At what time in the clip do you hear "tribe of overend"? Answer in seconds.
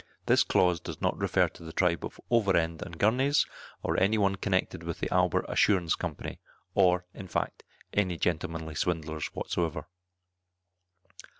1.71-2.81